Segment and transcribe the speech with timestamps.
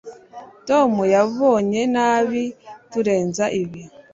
[0.67, 2.43] Tom yabonye nabi
[2.91, 3.81] kurenza ibi